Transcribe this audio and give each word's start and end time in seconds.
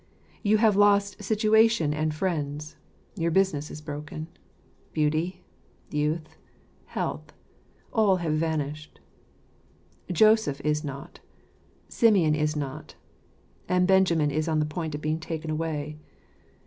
You 0.41 0.57
have 0.57 0.75
lost 0.75 1.21
situation 1.21 1.93
and 1.93 2.11
friends. 2.11 2.75
Your 3.15 3.29
business 3.29 3.69
is 3.69 3.81
broken. 3.81 4.29
Beauty, 4.93 5.43
youth, 5.91 6.37
health— 6.85 7.31
all 7.93 8.15
have 8.15 8.33
vanished. 8.33 8.99
Joseph 10.11 10.59
is 10.61 10.83
not; 10.83 11.19
Simeon 11.87 12.33
is 12.33 12.55
not; 12.55 12.95
and 13.69 13.87
Benjamin 13.87 14.31
is 14.31 14.47
on 14.47 14.57
the 14.57 14.65
point 14.65 14.95
of 14.95 15.01
being 15.01 15.19
taken 15.19 15.51
away. 15.51 15.99